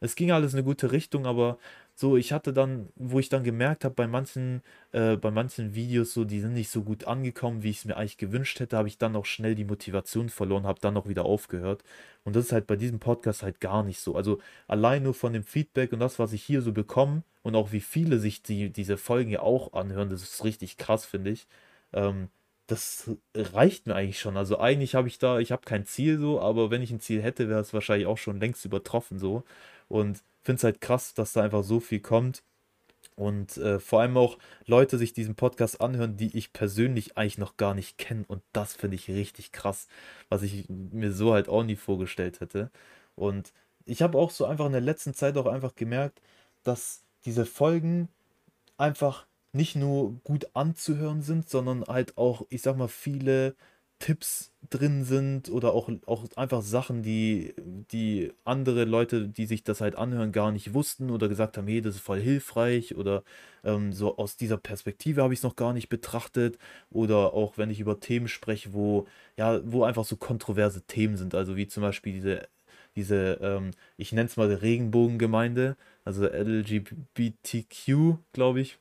Es 0.00 0.16
ging 0.16 0.32
alles 0.32 0.52
in 0.52 0.58
eine 0.58 0.64
gute 0.64 0.92
Richtung, 0.92 1.26
aber 1.26 1.58
so, 1.96 2.16
ich 2.16 2.32
hatte 2.32 2.52
dann, 2.52 2.88
wo 2.96 3.20
ich 3.20 3.28
dann 3.28 3.44
gemerkt 3.44 3.84
habe, 3.84 3.94
bei 3.94 4.06
manchen, 4.08 4.62
äh, 4.92 5.16
bei 5.16 5.30
manchen 5.30 5.74
Videos, 5.74 6.12
so, 6.12 6.24
die 6.24 6.40
sind 6.40 6.54
nicht 6.54 6.70
so 6.70 6.82
gut 6.82 7.04
angekommen, 7.06 7.62
wie 7.62 7.70
ich 7.70 7.78
es 7.78 7.84
mir 7.84 7.96
eigentlich 7.96 8.18
gewünscht 8.18 8.58
hätte, 8.60 8.76
habe 8.76 8.88
ich 8.88 8.98
dann 8.98 9.14
auch 9.14 9.26
schnell 9.26 9.54
die 9.54 9.64
Motivation 9.64 10.28
verloren, 10.28 10.66
habe 10.66 10.80
dann 10.80 10.96
auch 10.96 11.08
wieder 11.08 11.24
aufgehört. 11.24 11.84
Und 12.24 12.34
das 12.36 12.46
ist 12.46 12.52
halt 12.52 12.66
bei 12.66 12.76
diesem 12.76 12.98
Podcast 12.98 13.42
halt 13.42 13.60
gar 13.60 13.82
nicht 13.84 14.00
so. 14.00 14.16
Also 14.16 14.40
allein 14.66 15.02
nur 15.04 15.14
von 15.14 15.32
dem 15.32 15.44
Feedback 15.44 15.92
und 15.92 16.00
das, 16.00 16.18
was 16.18 16.32
ich 16.32 16.42
hier 16.42 16.62
so 16.62 16.72
bekomme 16.72 17.22
und 17.42 17.54
auch 17.54 17.70
wie 17.72 17.80
viele 17.80 18.18
sich 18.18 18.42
die, 18.42 18.70
diese 18.70 18.96
Folgen 18.96 19.30
ja 19.30 19.40
auch 19.40 19.72
anhören, 19.72 20.10
das 20.10 20.22
ist 20.22 20.44
richtig 20.44 20.76
krass, 20.78 21.04
finde 21.04 21.30
ich. 21.30 21.46
Ähm, 21.92 22.28
das 22.66 23.10
reicht 23.34 23.86
mir 23.86 23.94
eigentlich 23.94 24.18
schon. 24.20 24.36
Also 24.36 24.58
eigentlich 24.58 24.94
habe 24.94 25.06
ich 25.08 25.18
da, 25.18 25.38
ich 25.38 25.52
habe 25.52 25.62
kein 25.64 25.84
Ziel 25.84 26.18
so, 26.18 26.40
aber 26.40 26.70
wenn 26.70 26.80
ich 26.82 26.90
ein 26.90 27.00
Ziel 27.00 27.22
hätte, 27.22 27.48
wäre 27.48 27.60
es 27.60 27.74
wahrscheinlich 27.74 28.06
auch 28.06 28.16
schon 28.18 28.40
längst 28.40 28.64
übertroffen 28.64 29.18
so. 29.18 29.44
Und 29.88 30.22
finde 30.42 30.58
es 30.58 30.64
halt 30.64 30.80
krass, 30.80 31.14
dass 31.14 31.32
da 31.32 31.42
einfach 31.42 31.64
so 31.64 31.80
viel 31.80 32.00
kommt. 32.00 32.42
Und 33.16 33.56
äh, 33.58 33.78
vor 33.78 34.00
allem 34.00 34.16
auch 34.16 34.38
Leute 34.66 34.98
sich 34.98 35.12
diesen 35.12 35.36
Podcast 35.36 35.80
anhören, 35.80 36.16
die 36.16 36.36
ich 36.36 36.52
persönlich 36.52 37.16
eigentlich 37.16 37.38
noch 37.38 37.56
gar 37.56 37.74
nicht 37.74 37.96
kenne. 37.96 38.24
Und 38.26 38.42
das 38.52 38.74
finde 38.74 38.96
ich 38.96 39.08
richtig 39.08 39.52
krass, 39.52 39.88
was 40.28 40.42
ich 40.42 40.68
mir 40.68 41.12
so 41.12 41.32
halt 41.32 41.48
auch 41.48 41.62
nie 41.62 41.76
vorgestellt 41.76 42.40
hätte. 42.40 42.70
Und 43.14 43.52
ich 43.84 44.02
habe 44.02 44.18
auch 44.18 44.30
so 44.30 44.46
einfach 44.46 44.66
in 44.66 44.72
der 44.72 44.80
letzten 44.80 45.14
Zeit 45.14 45.36
auch 45.36 45.46
einfach 45.46 45.74
gemerkt, 45.76 46.20
dass 46.64 47.02
diese 47.24 47.46
Folgen 47.46 48.08
einfach 48.76 49.26
nicht 49.52 49.76
nur 49.76 50.14
gut 50.24 50.48
anzuhören 50.54 51.22
sind, 51.22 51.48
sondern 51.48 51.84
halt 51.84 52.18
auch, 52.18 52.44
ich 52.50 52.62
sag 52.62 52.76
mal, 52.76 52.88
viele 52.88 53.54
Tipps 54.04 54.52
drin 54.68 55.02
sind 55.02 55.48
oder 55.48 55.72
auch, 55.72 55.88
auch 56.04 56.26
einfach 56.36 56.60
Sachen, 56.60 57.02
die, 57.02 57.54
die 57.90 58.34
andere 58.44 58.84
Leute, 58.84 59.28
die 59.28 59.46
sich 59.46 59.64
das 59.64 59.80
halt 59.80 59.96
anhören, 59.96 60.30
gar 60.30 60.52
nicht 60.52 60.74
wussten 60.74 61.10
oder 61.10 61.26
gesagt 61.26 61.56
haben, 61.56 61.66
hey, 61.66 61.80
das 61.80 61.94
ist 61.94 62.02
voll 62.02 62.20
hilfreich 62.20 62.96
oder 62.96 63.24
ähm, 63.64 63.94
so 63.94 64.18
aus 64.18 64.36
dieser 64.36 64.58
Perspektive 64.58 65.22
habe 65.22 65.32
ich 65.32 65.40
es 65.40 65.42
noch 65.42 65.56
gar 65.56 65.72
nicht 65.72 65.88
betrachtet 65.88 66.58
oder 66.90 67.32
auch 67.32 67.56
wenn 67.56 67.70
ich 67.70 67.80
über 67.80 67.98
Themen 67.98 68.28
spreche, 68.28 68.74
wo, 68.74 69.06
ja, 69.38 69.62
wo 69.64 69.84
einfach 69.84 70.04
so 70.04 70.16
kontroverse 70.16 70.82
Themen 70.82 71.16
sind, 71.16 71.34
also 71.34 71.56
wie 71.56 71.66
zum 71.66 71.82
Beispiel 71.82 72.12
diese, 72.12 72.46
diese 72.96 73.38
ähm, 73.40 73.70
ich 73.96 74.12
nenne 74.12 74.26
es 74.26 74.36
mal 74.36 74.52
Regenbogengemeinde, 74.52 75.78
also 76.04 76.26
LGBTQ, 76.26 78.18
glaube 78.34 78.60
ich, 78.60 78.78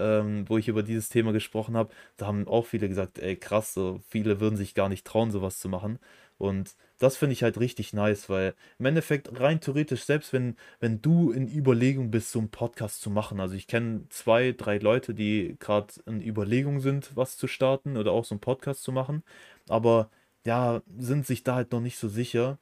ähm, 0.00 0.48
wo 0.48 0.58
ich 0.58 0.68
über 0.68 0.82
dieses 0.82 1.08
Thema 1.08 1.32
gesprochen 1.32 1.76
habe, 1.76 1.90
da 2.16 2.26
haben 2.26 2.48
auch 2.48 2.66
viele 2.66 2.88
gesagt, 2.88 3.18
ey 3.18 3.36
krass, 3.36 3.74
so 3.74 4.00
viele 4.08 4.40
würden 4.40 4.56
sich 4.56 4.74
gar 4.74 4.88
nicht 4.88 5.06
trauen, 5.06 5.30
sowas 5.30 5.60
zu 5.60 5.68
machen. 5.68 5.98
Und 6.38 6.74
das 6.98 7.18
finde 7.18 7.34
ich 7.34 7.42
halt 7.42 7.60
richtig 7.60 7.92
nice, 7.92 8.30
weil 8.30 8.54
im 8.78 8.86
Endeffekt 8.86 9.40
rein 9.40 9.60
theoretisch, 9.60 10.04
selbst 10.04 10.32
wenn, 10.32 10.56
wenn 10.80 11.02
du 11.02 11.32
in 11.32 11.48
Überlegung 11.48 12.10
bist, 12.10 12.32
so 12.32 12.38
einen 12.38 12.48
Podcast 12.48 13.02
zu 13.02 13.10
machen, 13.10 13.40
also 13.40 13.54
ich 13.54 13.66
kenne 13.66 14.04
zwei, 14.08 14.52
drei 14.52 14.78
Leute, 14.78 15.12
die 15.14 15.56
gerade 15.60 15.92
in 16.06 16.22
Überlegung 16.22 16.80
sind, 16.80 17.14
was 17.14 17.36
zu 17.36 17.46
starten 17.46 17.98
oder 17.98 18.12
auch 18.12 18.24
so 18.24 18.34
einen 18.34 18.40
Podcast 18.40 18.82
zu 18.82 18.90
machen, 18.90 19.22
aber 19.68 20.10
ja, 20.46 20.82
sind 20.98 21.26
sich 21.26 21.42
da 21.44 21.56
halt 21.56 21.72
noch 21.72 21.80
nicht 21.80 21.98
so 21.98 22.08
sicher, 22.08 22.58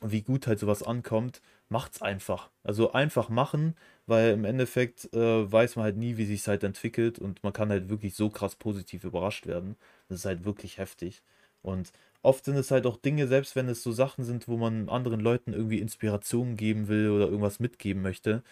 wie 0.00 0.22
gut 0.22 0.46
halt 0.46 0.58
sowas 0.58 0.82
ankommt, 0.82 1.40
macht's 1.68 2.02
einfach. 2.02 2.50
Also 2.62 2.92
einfach 2.92 3.28
machen, 3.28 3.76
weil 4.06 4.30
im 4.32 4.44
Endeffekt 4.44 5.12
äh, 5.14 5.50
weiß 5.50 5.76
man 5.76 5.84
halt 5.84 5.96
nie, 5.96 6.16
wie 6.16 6.26
sich 6.26 6.46
halt 6.46 6.64
entwickelt 6.64 7.18
und 7.18 7.42
man 7.42 7.52
kann 7.52 7.70
halt 7.70 7.88
wirklich 7.88 8.14
so 8.14 8.30
krass 8.30 8.56
positiv 8.56 9.04
überrascht 9.04 9.46
werden. 9.46 9.76
Das 10.08 10.20
ist 10.20 10.24
halt 10.26 10.44
wirklich 10.44 10.78
heftig. 10.78 11.22
Und 11.62 11.92
oft 12.22 12.44
sind 12.44 12.56
es 12.56 12.70
halt 12.70 12.86
auch 12.86 12.96
Dinge, 12.96 13.26
selbst 13.26 13.56
wenn 13.56 13.68
es 13.68 13.82
so 13.82 13.92
Sachen 13.92 14.24
sind, 14.24 14.48
wo 14.48 14.56
man 14.56 14.88
anderen 14.88 15.20
Leuten 15.20 15.52
irgendwie 15.52 15.80
Inspiration 15.80 16.56
geben 16.56 16.88
will 16.88 17.10
oder 17.10 17.26
irgendwas 17.26 17.60
mitgeben 17.60 18.02
möchte. 18.02 18.42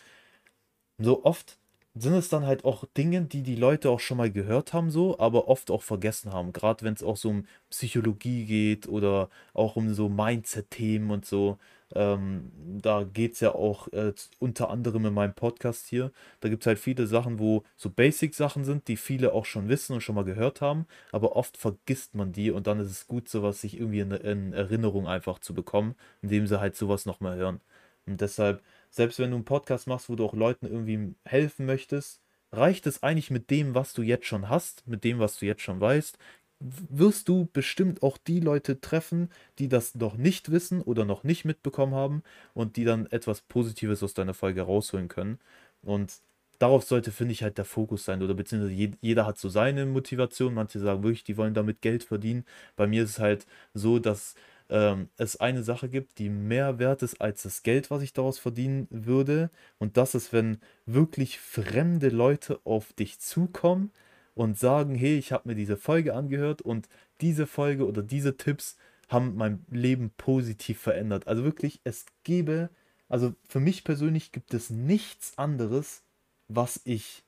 So 0.98 1.24
oft 1.24 1.58
sind 1.94 2.14
es 2.14 2.28
dann 2.28 2.44
halt 2.46 2.64
auch 2.64 2.84
Dinge, 2.96 3.22
die 3.22 3.42
die 3.42 3.54
Leute 3.56 3.90
auch 3.90 4.00
schon 4.00 4.16
mal 4.16 4.30
gehört 4.30 4.72
haben, 4.72 4.90
so, 4.90 5.18
aber 5.18 5.48
oft 5.48 5.70
auch 5.70 5.82
vergessen 5.82 6.32
haben. 6.32 6.52
Gerade 6.52 6.84
wenn 6.84 6.94
es 6.94 7.02
auch 7.04 7.16
so 7.16 7.30
um 7.30 7.46
Psychologie 7.70 8.44
geht 8.46 8.88
oder 8.88 9.28
auch 9.52 9.76
um 9.76 9.94
so 9.94 10.08
Mindset-Themen 10.08 11.10
und 11.10 11.24
so. 11.24 11.58
Ähm, 11.94 12.50
da 12.82 13.04
geht 13.04 13.34
es 13.34 13.40
ja 13.40 13.54
auch 13.54 13.88
äh, 13.92 14.12
unter 14.40 14.70
anderem 14.70 15.06
in 15.06 15.14
meinem 15.14 15.34
Podcast 15.34 15.86
hier. 15.86 16.10
Da 16.40 16.48
gibt 16.48 16.64
es 16.64 16.66
halt 16.66 16.78
viele 16.80 17.06
Sachen, 17.06 17.38
wo 17.38 17.62
so 17.76 17.90
Basic-Sachen 17.90 18.64
sind, 18.64 18.88
die 18.88 18.96
viele 18.96 19.32
auch 19.32 19.44
schon 19.44 19.68
wissen 19.68 19.92
und 19.94 20.00
schon 20.00 20.16
mal 20.16 20.24
gehört 20.24 20.60
haben, 20.60 20.86
aber 21.12 21.36
oft 21.36 21.56
vergisst 21.56 22.14
man 22.16 22.32
die 22.32 22.50
und 22.50 22.66
dann 22.66 22.80
ist 22.80 22.90
es 22.90 23.06
gut, 23.06 23.28
sowas 23.28 23.60
sich 23.60 23.78
irgendwie 23.78 24.00
in, 24.00 24.10
in 24.10 24.52
Erinnerung 24.52 25.06
einfach 25.06 25.38
zu 25.38 25.54
bekommen, 25.54 25.94
indem 26.22 26.46
sie 26.48 26.58
halt 26.60 26.74
sowas 26.76 27.06
nochmal 27.06 27.36
hören. 27.36 27.60
Und 28.06 28.20
deshalb 28.20 28.62
selbst 28.94 29.18
wenn 29.18 29.30
du 29.30 29.36
einen 29.36 29.44
Podcast 29.44 29.88
machst, 29.88 30.08
wo 30.08 30.14
du 30.14 30.24
auch 30.24 30.34
Leuten 30.34 30.66
irgendwie 30.66 31.14
helfen 31.24 31.66
möchtest, 31.66 32.20
reicht 32.52 32.86
es 32.86 33.02
eigentlich 33.02 33.30
mit 33.30 33.50
dem, 33.50 33.74
was 33.74 33.92
du 33.92 34.02
jetzt 34.02 34.26
schon 34.26 34.48
hast, 34.48 34.86
mit 34.86 35.02
dem, 35.02 35.18
was 35.18 35.38
du 35.38 35.46
jetzt 35.46 35.62
schon 35.62 35.80
weißt, 35.80 36.16
wirst 36.60 37.28
du 37.28 37.48
bestimmt 37.52 38.04
auch 38.04 38.16
die 38.16 38.38
Leute 38.38 38.80
treffen, 38.80 39.30
die 39.58 39.68
das 39.68 39.96
noch 39.96 40.16
nicht 40.16 40.52
wissen 40.52 40.80
oder 40.80 41.04
noch 41.04 41.24
nicht 41.24 41.44
mitbekommen 41.44 41.94
haben 41.94 42.22
und 42.54 42.76
die 42.76 42.84
dann 42.84 43.06
etwas 43.06 43.40
Positives 43.42 44.02
aus 44.04 44.14
deiner 44.14 44.32
Folge 44.32 44.62
rausholen 44.62 45.08
können. 45.08 45.40
Und 45.82 46.20
darauf 46.60 46.84
sollte, 46.84 47.10
finde 47.10 47.32
ich, 47.32 47.42
halt 47.42 47.58
der 47.58 47.64
Fokus 47.64 48.04
sein. 48.04 48.22
Oder 48.22 48.34
beziehungsweise 48.34 48.96
jeder 49.00 49.26
hat 49.26 49.38
so 49.38 49.48
seine 49.48 49.86
Motivation. 49.86 50.54
Manche 50.54 50.78
sagen 50.78 51.02
wirklich, 51.02 51.24
die 51.24 51.36
wollen 51.36 51.54
damit 51.54 51.82
Geld 51.82 52.04
verdienen. 52.04 52.44
Bei 52.76 52.86
mir 52.86 53.02
ist 53.04 53.10
es 53.10 53.18
halt 53.18 53.46
so, 53.74 53.98
dass 53.98 54.36
ähm, 54.74 55.08
es 55.16 55.36
eine 55.36 55.62
Sache 55.62 55.88
gibt, 55.88 56.18
die 56.18 56.28
mehr 56.28 56.80
wert 56.80 57.02
ist 57.04 57.20
als 57.20 57.44
das 57.44 57.62
Geld, 57.62 57.92
was 57.92 58.02
ich 58.02 58.12
daraus 58.12 58.40
verdienen 58.40 58.88
würde. 58.90 59.50
Und 59.78 59.96
das 59.96 60.16
ist, 60.16 60.32
wenn 60.32 60.58
wirklich 60.84 61.38
fremde 61.38 62.08
Leute 62.08 62.60
auf 62.64 62.92
dich 62.92 63.20
zukommen 63.20 63.92
und 64.34 64.58
sagen, 64.58 64.96
hey, 64.96 65.16
ich 65.16 65.30
habe 65.32 65.48
mir 65.48 65.54
diese 65.54 65.76
Folge 65.76 66.14
angehört 66.14 66.60
und 66.60 66.88
diese 67.20 67.46
Folge 67.46 67.86
oder 67.86 68.02
diese 68.02 68.36
Tipps 68.36 68.76
haben 69.08 69.36
mein 69.36 69.64
Leben 69.70 70.10
positiv 70.16 70.80
verändert. 70.80 71.28
Also 71.28 71.44
wirklich, 71.44 71.80
es 71.84 72.06
gäbe, 72.24 72.68
also 73.08 73.34
für 73.48 73.60
mich 73.60 73.84
persönlich 73.84 74.32
gibt 74.32 74.54
es 74.54 74.70
nichts 74.70 75.38
anderes, 75.38 76.02
was 76.48 76.80
ich, 76.84 77.22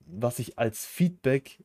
was 0.00 0.38
ich 0.40 0.58
als 0.58 0.84
Feedback 0.84 1.64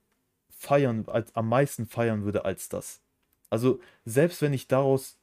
feiern, 0.50 1.06
als 1.08 1.36
am 1.36 1.50
meisten 1.50 1.86
feiern 1.86 2.24
würde 2.24 2.46
als 2.46 2.70
das. 2.70 3.02
Also 3.50 3.80
selbst 4.06 4.42
wenn 4.42 4.54
ich 4.54 4.68
daraus, 4.68 5.18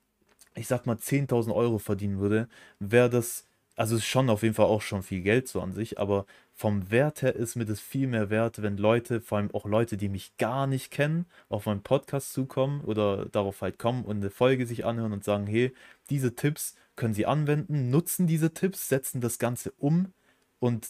ich 0.55 0.67
sag 0.67 0.87
mal, 0.87 0.97
10.000 0.97 1.55
Euro 1.55 1.79
verdienen 1.79 2.19
würde, 2.21 2.49
wäre 2.79 3.11
das, 3.11 3.47
also 3.77 3.97
ist 3.97 4.07
schon 4.07 4.31
auf 4.31 4.43
jeden 4.43 4.55
Fall 4.55 4.67
auch 4.67 4.83
schon 4.83 5.03
viel 5.03 5.23
Geld 5.23 5.49
so 5.49 5.61
an 5.61 5.73
sich, 5.73 5.99
aber 5.99 6.27
vom 6.55 6.91
Wert 6.91 7.23
her 7.23 7.35
ist 7.37 7.57
mir 7.57 7.67
das 7.67 7.81
viel 7.81 8.07
mehr 8.07 8.31
wert, 8.31 8.63
wenn 8.63 8.79
Leute, 8.79 9.21
vor 9.21 9.39
allem 9.39 9.55
auch 9.55 9.67
Leute, 9.67 9.97
die 9.99 10.09
mich 10.09 10.37
gar 10.39 10.67
nicht 10.67 10.91
kennen, 10.91 11.27
auf 11.51 11.67
meinen 11.67 11.83
Podcast 11.83 12.33
zukommen 12.33 12.81
oder 12.83 13.27
darauf 13.27 13.61
halt 13.61 13.79
kommen 13.79 14.05
und 14.05 14.17
eine 14.17 14.31
Folge 14.31 14.67
sich 14.67 14.85
anhören 14.87 15.13
und 15.13 15.25
sagen, 15.25 15.47
hey, 15.47 15.75
diese 16.11 16.35
Tipps 16.35 16.75
können 16.97 17.15
sie 17.15 17.27
anwenden, 17.27 17.91
nutzen 17.91 18.27
diese 18.27 18.55
Tipps, 18.55 18.89
setzen 18.89 19.21
das 19.21 19.39
Ganze 19.39 19.73
um 19.79 20.13
und 20.61 20.89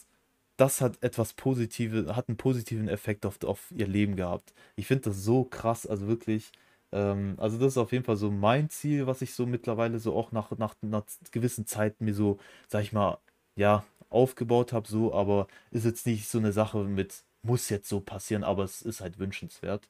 das 0.57 0.81
hat 0.81 1.03
etwas 1.03 1.35
Positives, 1.35 2.15
hat 2.15 2.29
einen 2.29 2.37
positiven 2.39 2.89
Effekt 2.89 3.27
auf, 3.27 3.43
auf 3.45 3.73
ihr 3.77 3.87
Leben 3.87 4.17
gehabt. 4.17 4.55
Ich 4.77 4.87
finde 4.87 5.11
das 5.11 5.23
so 5.23 5.45
krass, 5.45 5.87
also 5.87 6.07
wirklich, 6.07 6.53
ähm, 6.97 7.35
also 7.39 7.59
das 7.59 7.75
ist 7.75 7.79
auf 7.79 7.93
jeden 7.93 8.05
Fall 8.05 8.17
so 8.17 8.31
mein 8.31 8.71
Ziel, 8.71 9.07
was 9.07 9.23
ich 9.23 9.35
so 9.35 9.47
mittlerweile 9.47 9.99
so 9.99 10.17
auch 10.17 10.33
nach, 10.33 10.51
nach 10.59 10.75
einer 10.83 11.05
gewissen 11.31 11.67
Zeit 11.67 12.01
mir 12.01 12.15
so, 12.15 12.39
sag 12.69 12.83
ich 12.83 12.93
mal, 12.93 13.19
ja, 13.57 13.85
aufgebaut 14.11 14.73
habe, 14.73 14.89
so, 14.89 15.15
aber 15.15 15.47
ist 15.71 15.85
jetzt 15.85 16.07
nicht 16.07 16.29
so 16.29 16.39
eine 16.39 16.53
Sache 16.53 16.85
mit, 16.85 17.25
muss 17.43 17.69
jetzt 17.71 17.89
so 17.89 18.01
passieren, 18.01 18.45
aber 18.45 18.65
es 18.65 18.83
ist 18.83 19.01
halt 19.03 19.19
wünschenswert. 19.19 19.89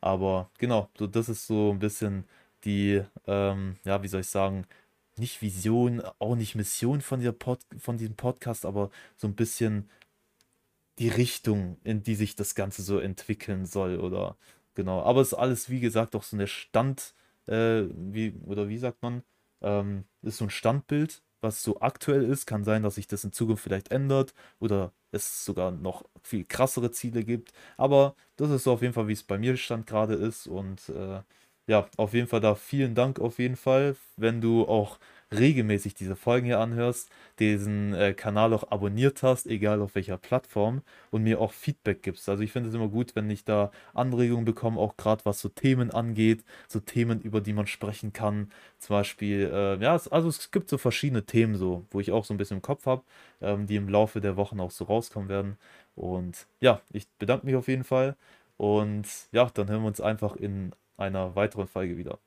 Aber 0.00 0.50
genau, 0.58 0.90
so 0.98 1.06
das 1.06 1.28
ist 1.28 1.46
so 1.46 1.72
ein 1.72 1.78
bisschen 1.80 2.24
die, 2.64 3.02
ähm, 3.26 3.76
ja, 3.84 4.02
wie 4.02 4.08
soll 4.08 4.20
ich 4.22 4.28
sagen, 4.28 4.66
nicht 5.16 5.42
Vision, 5.42 6.02
auch 6.18 6.36
nicht 6.36 6.54
Mission 6.56 7.00
von, 7.00 7.20
dieser 7.20 7.32
Pod, 7.32 7.60
von 7.78 7.98
diesem 7.98 8.16
Podcast, 8.16 8.64
aber 8.66 8.90
so 9.16 9.28
ein 9.28 9.34
bisschen 9.36 9.88
die 10.98 11.08
Richtung, 11.08 11.78
in 11.84 12.02
die 12.02 12.14
sich 12.14 12.36
das 12.36 12.54
Ganze 12.54 12.82
so 12.82 12.98
entwickeln 12.98 13.66
soll 13.66 13.98
oder 13.98 14.36
Genau, 14.74 15.02
aber 15.02 15.20
es 15.20 15.28
ist 15.28 15.34
alles, 15.38 15.70
wie 15.70 15.80
gesagt, 15.80 16.16
auch 16.16 16.22
so 16.24 16.36
eine 16.36 16.46
Stand, 16.48 17.14
äh, 17.46 17.84
wie, 17.94 18.34
oder 18.46 18.68
wie 18.68 18.78
sagt 18.78 19.02
man, 19.02 19.22
ähm, 19.62 20.04
ist 20.22 20.38
so 20.38 20.44
ein 20.46 20.50
Standbild, 20.50 21.22
was 21.40 21.62
so 21.62 21.80
aktuell 21.80 22.24
ist. 22.24 22.46
Kann 22.46 22.64
sein, 22.64 22.82
dass 22.82 22.96
sich 22.96 23.06
das 23.06 23.22
in 23.24 23.32
Zukunft 23.32 23.62
vielleicht 23.62 23.90
ändert 23.92 24.34
oder 24.58 24.92
es 25.12 25.44
sogar 25.44 25.70
noch 25.70 26.04
viel 26.22 26.44
krassere 26.44 26.90
Ziele 26.90 27.22
gibt. 27.24 27.52
Aber 27.76 28.16
das 28.36 28.50
ist 28.50 28.64
so 28.64 28.72
auf 28.72 28.82
jeden 28.82 28.94
Fall, 28.94 29.06
wie 29.08 29.12
es 29.12 29.22
bei 29.22 29.38
mir 29.38 29.56
Stand 29.56 29.86
gerade 29.86 30.14
ist. 30.14 30.46
Und 30.48 30.88
äh, 30.88 31.22
ja, 31.66 31.88
auf 31.96 32.12
jeden 32.14 32.26
Fall 32.28 32.40
da 32.40 32.54
vielen 32.56 32.94
Dank 32.94 33.20
auf 33.20 33.38
jeden 33.38 33.56
Fall, 33.56 33.96
wenn 34.16 34.40
du 34.40 34.66
auch 34.66 34.98
regelmäßig 35.38 35.94
diese 35.94 36.16
Folgen 36.16 36.46
hier 36.46 36.60
anhörst, 36.60 37.10
diesen 37.38 37.94
äh, 37.94 38.14
Kanal 38.14 38.52
auch 38.54 38.70
abonniert 38.70 39.22
hast, 39.22 39.46
egal 39.46 39.80
auf 39.80 39.94
welcher 39.94 40.18
Plattform, 40.18 40.82
und 41.10 41.22
mir 41.22 41.40
auch 41.40 41.52
Feedback 41.52 42.02
gibst. 42.02 42.28
Also 42.28 42.42
ich 42.42 42.52
finde 42.52 42.68
es 42.68 42.74
immer 42.74 42.88
gut, 42.88 43.14
wenn 43.16 43.30
ich 43.30 43.44
da 43.44 43.70
Anregungen 43.94 44.44
bekomme, 44.44 44.80
auch 44.80 44.96
gerade 44.96 45.24
was 45.24 45.40
so 45.40 45.48
Themen 45.48 45.90
angeht, 45.90 46.44
so 46.68 46.80
Themen, 46.80 47.20
über 47.20 47.40
die 47.40 47.52
man 47.52 47.66
sprechen 47.66 48.12
kann. 48.12 48.50
Zum 48.78 48.94
Beispiel, 48.94 49.50
äh, 49.52 49.82
ja, 49.82 49.94
es, 49.94 50.08
also 50.08 50.28
es 50.28 50.50
gibt 50.50 50.68
so 50.68 50.78
verschiedene 50.78 51.24
Themen 51.24 51.56
so, 51.56 51.84
wo 51.90 52.00
ich 52.00 52.12
auch 52.12 52.24
so 52.24 52.34
ein 52.34 52.38
bisschen 52.38 52.58
im 52.58 52.62
Kopf 52.62 52.86
habe, 52.86 53.02
ähm, 53.40 53.66
die 53.66 53.76
im 53.76 53.88
Laufe 53.88 54.20
der 54.20 54.36
Wochen 54.36 54.60
auch 54.60 54.70
so 54.70 54.84
rauskommen 54.84 55.28
werden. 55.28 55.56
Und 55.96 56.46
ja, 56.60 56.80
ich 56.92 57.08
bedanke 57.18 57.46
mich 57.46 57.56
auf 57.56 57.68
jeden 57.68 57.84
Fall. 57.84 58.16
Und 58.56 59.06
ja, 59.32 59.50
dann 59.52 59.68
hören 59.68 59.82
wir 59.82 59.88
uns 59.88 60.00
einfach 60.00 60.36
in 60.36 60.72
einer 60.96 61.34
weiteren 61.36 61.66
Folge 61.66 61.96
wieder. 61.96 62.18